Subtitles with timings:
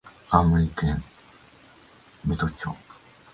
[0.31, 1.03] 青森県
[2.25, 2.71] 三戸町